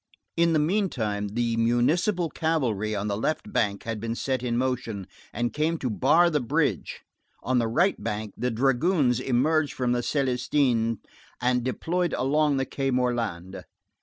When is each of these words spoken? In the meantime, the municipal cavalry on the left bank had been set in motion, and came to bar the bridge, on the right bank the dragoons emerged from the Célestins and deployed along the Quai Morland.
In 0.35 0.53
the 0.53 0.57
meantime, 0.57 1.27
the 1.27 1.55
municipal 1.57 2.31
cavalry 2.31 2.95
on 2.95 3.07
the 3.07 3.15
left 3.15 3.53
bank 3.53 3.83
had 3.83 3.99
been 3.99 4.15
set 4.15 4.41
in 4.41 4.57
motion, 4.57 5.05
and 5.31 5.53
came 5.53 5.77
to 5.77 5.91
bar 5.91 6.31
the 6.31 6.39
bridge, 6.39 7.01
on 7.43 7.59
the 7.59 7.67
right 7.67 8.01
bank 8.03 8.33
the 8.35 8.49
dragoons 8.49 9.19
emerged 9.19 9.73
from 9.73 9.91
the 9.91 9.99
Célestins 10.01 10.97
and 11.39 11.63
deployed 11.63 12.13
along 12.13 12.57
the 12.57 12.65
Quai 12.65 12.89
Morland. 12.89 13.63